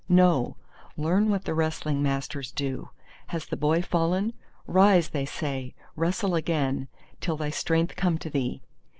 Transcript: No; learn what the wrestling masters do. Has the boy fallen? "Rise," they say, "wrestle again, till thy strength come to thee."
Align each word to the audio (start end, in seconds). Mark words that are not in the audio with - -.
No; 0.09 0.57
learn 0.97 1.29
what 1.29 1.45
the 1.45 1.53
wrestling 1.53 2.01
masters 2.01 2.51
do. 2.51 2.89
Has 3.27 3.45
the 3.45 3.55
boy 3.55 3.83
fallen? 3.83 4.33
"Rise," 4.65 5.09
they 5.09 5.27
say, 5.27 5.75
"wrestle 5.95 6.33
again, 6.33 6.87
till 7.19 7.37
thy 7.37 7.51
strength 7.51 7.95
come 7.95 8.17
to 8.17 8.29
thee." 8.31 8.63